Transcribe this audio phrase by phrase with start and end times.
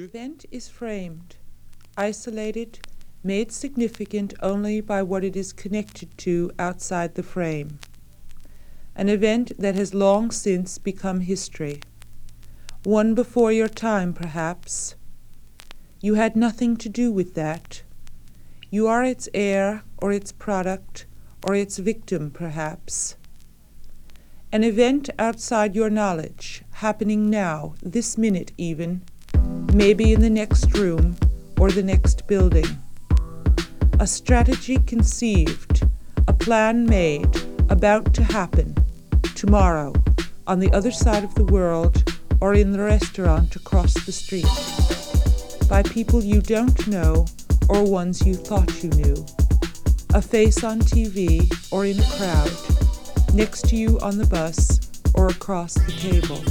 [0.00, 1.36] event is framed,
[1.98, 2.78] isolated,
[3.22, 7.78] made significant only by what it is connected to outside the frame.
[8.96, 11.80] An event that has long since become history.
[12.84, 14.94] One before your time, perhaps.
[16.00, 17.82] You had nothing to do with that.
[18.70, 21.06] You are its heir, or its product,
[21.46, 23.16] or its victim, perhaps.
[24.50, 29.02] An event outside your knowledge, happening now, this minute even,
[29.74, 31.16] maybe in the next room
[31.58, 32.66] or the next building.
[34.00, 35.84] A strategy conceived,
[36.28, 37.30] a plan made,
[37.68, 38.74] about to happen,
[39.34, 39.92] tomorrow,
[40.46, 42.02] on the other side of the world
[42.40, 44.46] or in the restaurant across the street,
[45.68, 47.24] by people you don't know
[47.68, 49.26] or ones you thought you knew.
[50.14, 52.52] A face on TV or in a crowd,
[53.34, 54.80] next to you on the bus
[55.14, 56.42] or across the table.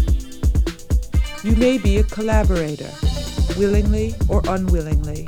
[1.44, 2.90] You may be a collaborator,
[3.58, 5.28] willingly or unwillingly,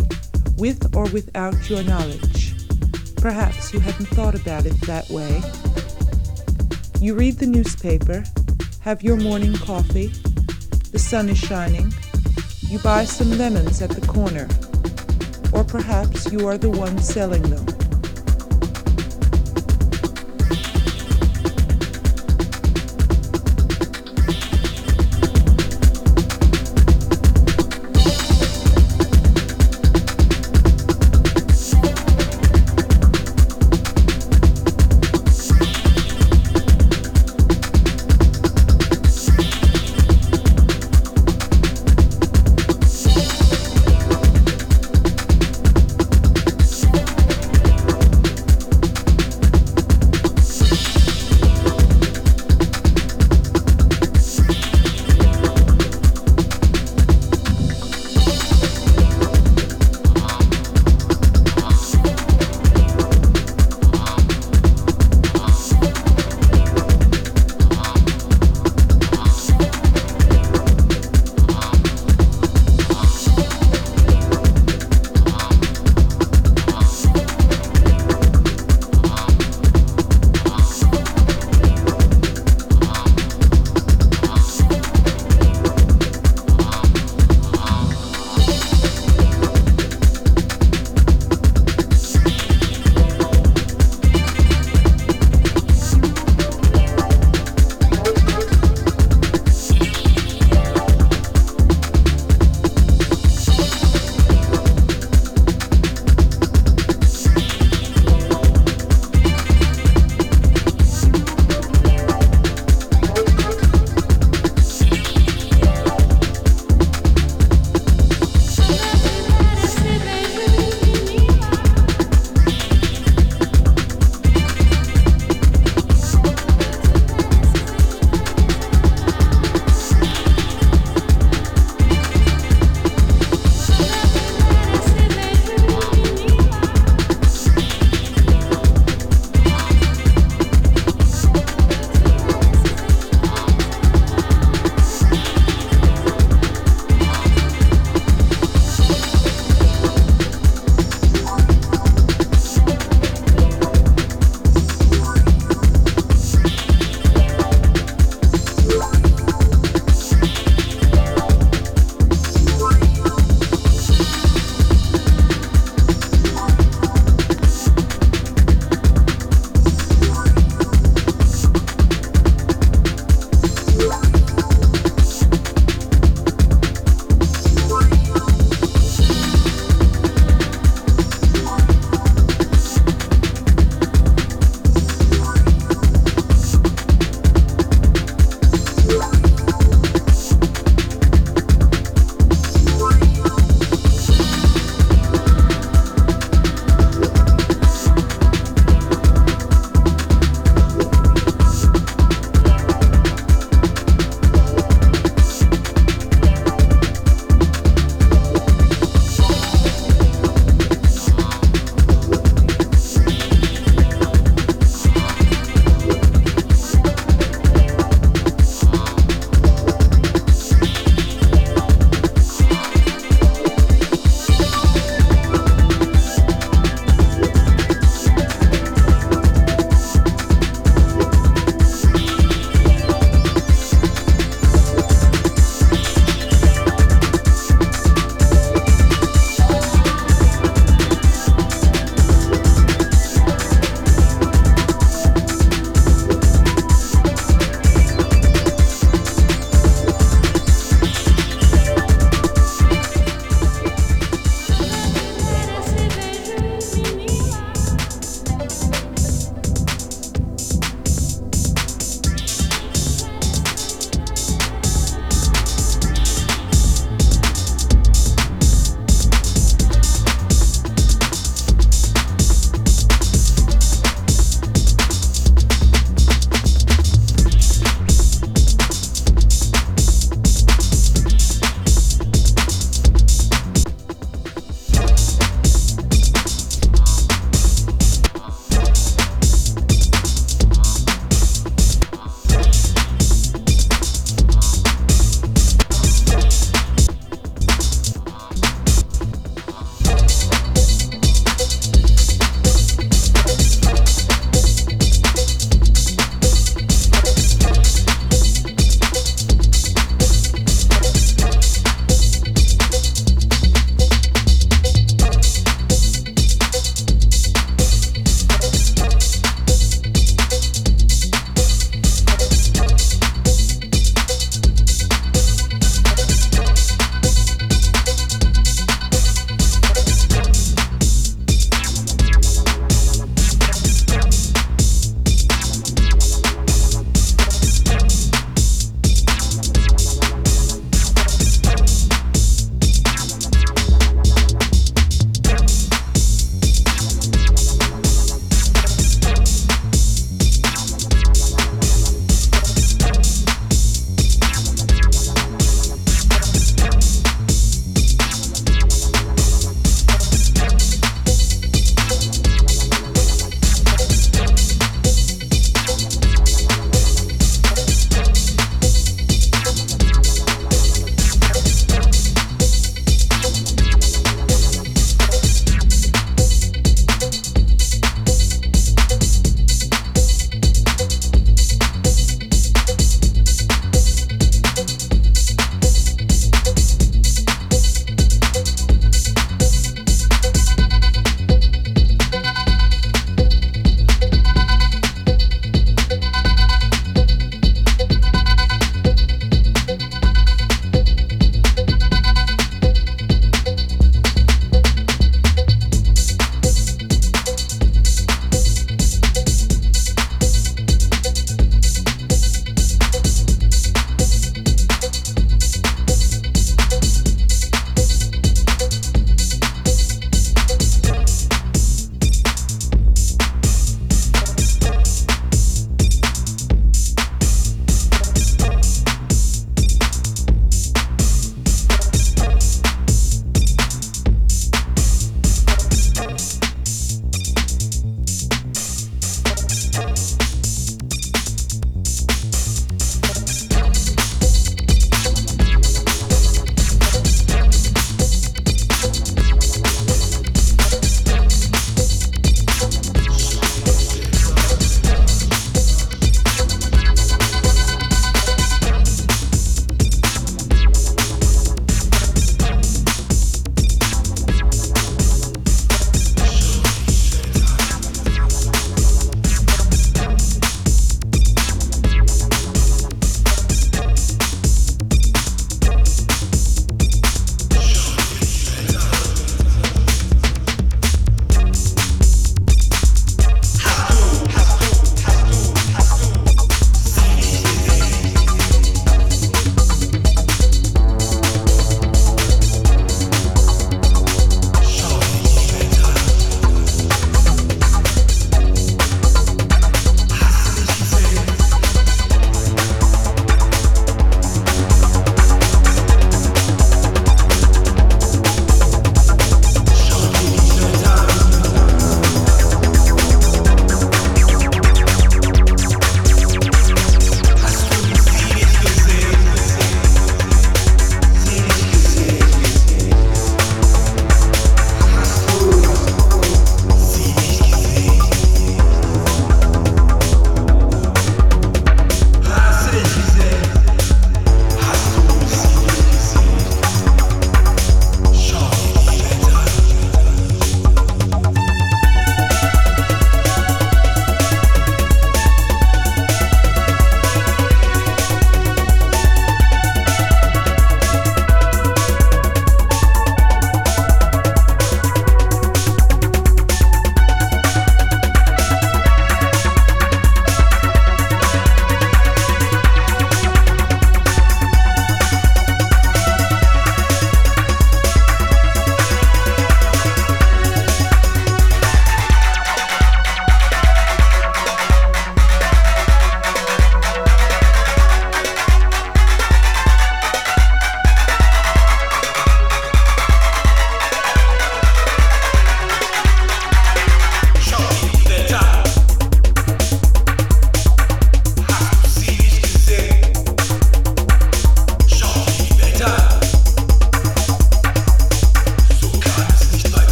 [0.58, 2.54] with or without your knowledge.
[3.18, 5.42] Perhaps you hadn't thought about it that way.
[7.00, 8.24] You read the newspaper,
[8.82, 10.08] have your morning coffee,
[10.92, 11.94] the sun is shining,
[12.68, 14.48] you buy some lemons at the corner,
[15.52, 17.83] or perhaps you are the one selling them.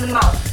[0.00, 0.49] Open the mouth.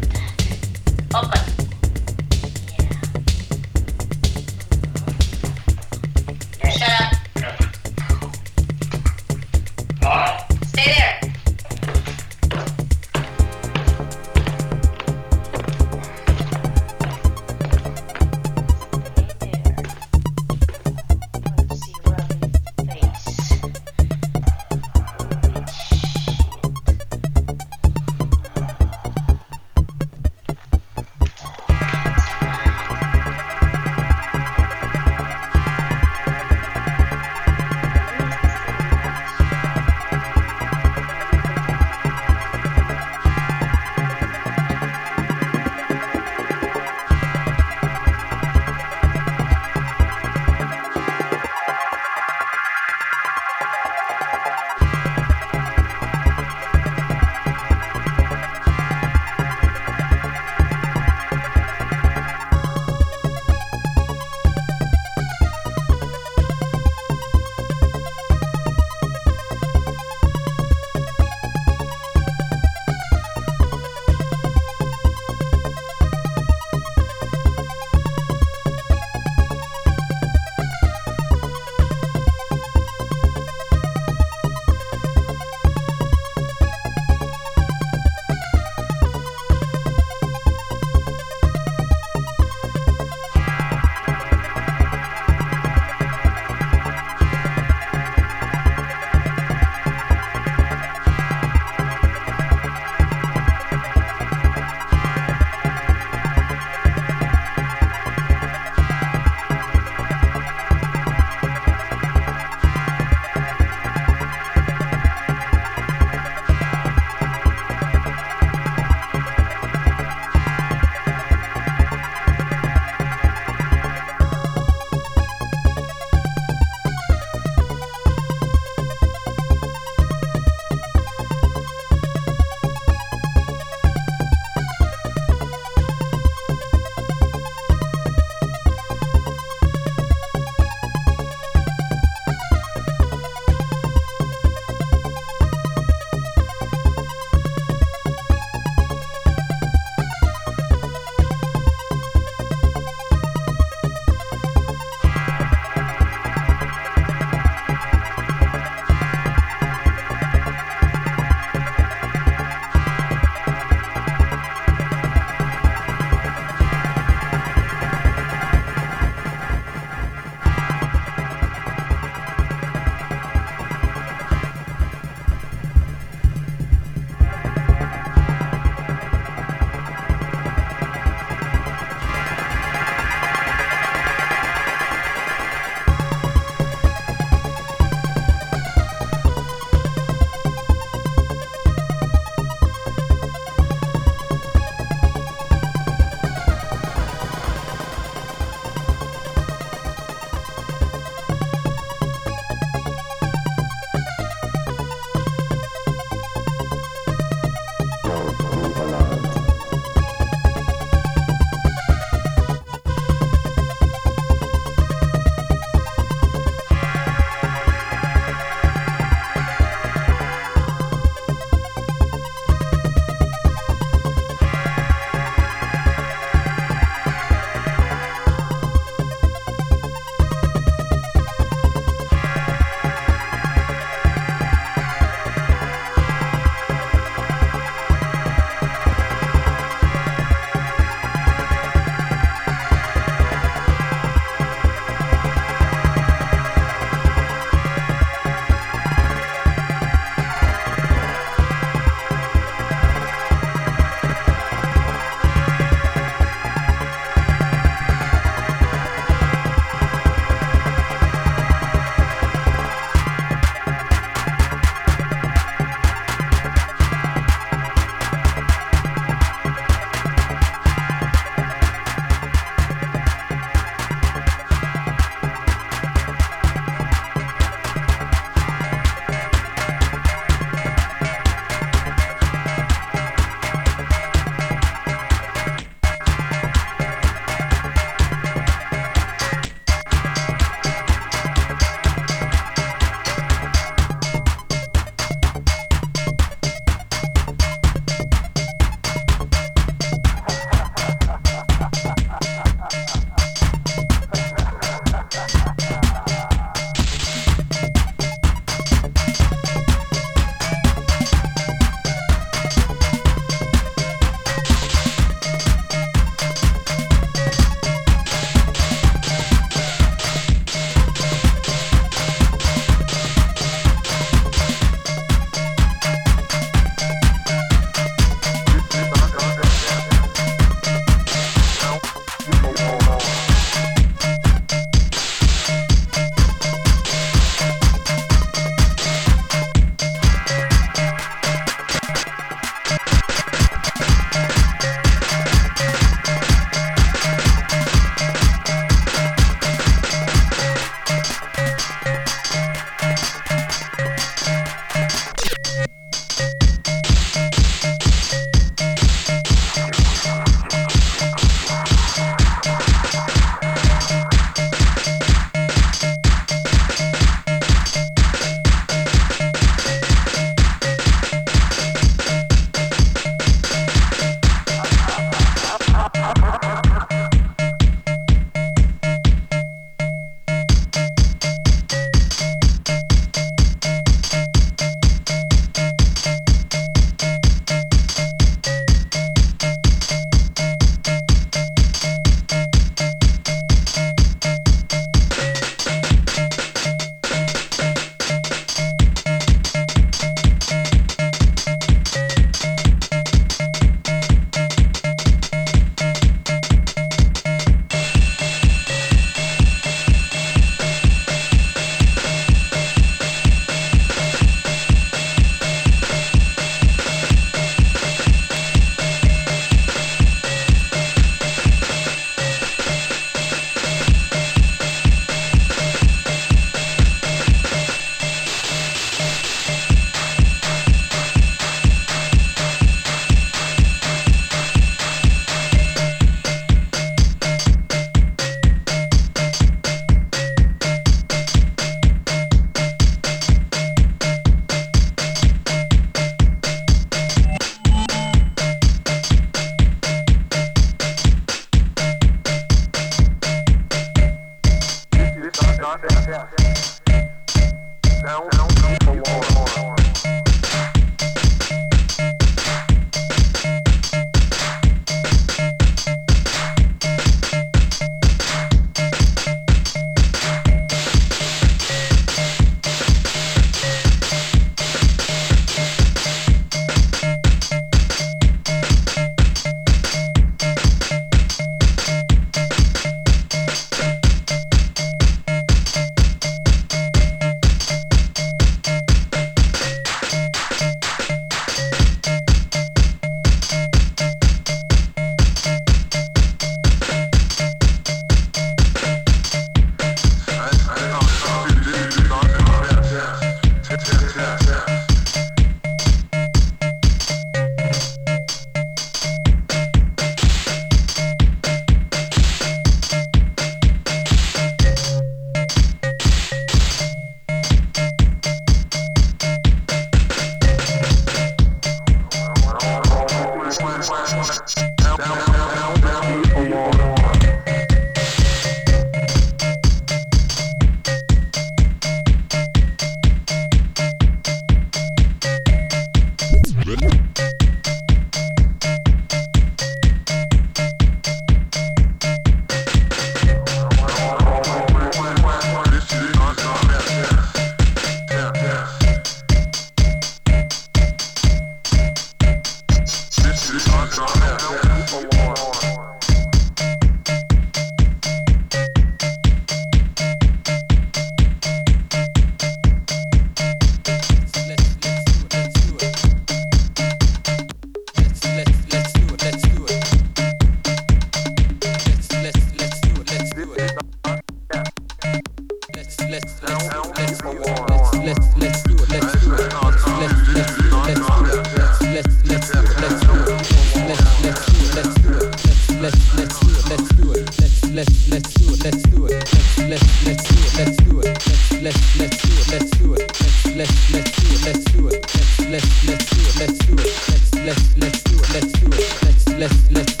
[599.38, 600.00] let's let's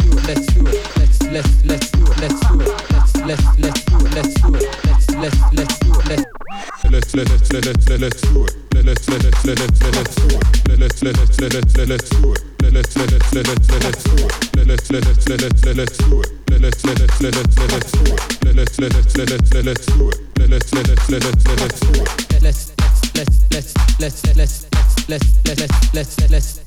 [25.94, 26.63] let's let's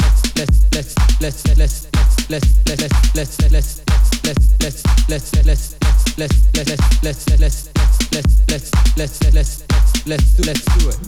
[10.48, 11.08] let's do it.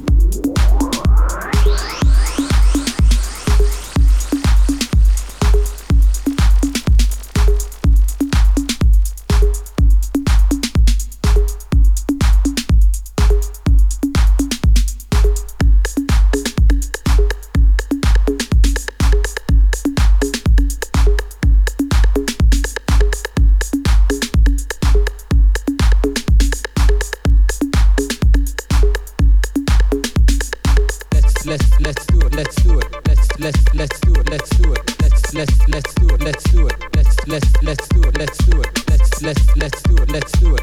[33.50, 35.02] let's let's do it let's do it.
[35.02, 36.76] Let's let's let's do it let's do it.
[36.96, 38.90] Let's let's let's do it let's do it.
[38.90, 40.59] Let's let's let's do it let's do it.